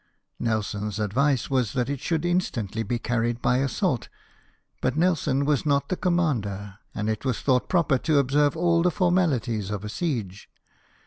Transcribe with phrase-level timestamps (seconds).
[0.39, 2.87] Nelson's advice was that it should instantly 22 LIFE OF NELSON.
[2.87, 4.09] be carried by assault;
[4.81, 8.81] but Nelson was not the com mander, and it was thought proper to observe all
[8.81, 10.49] the formalities of a siege.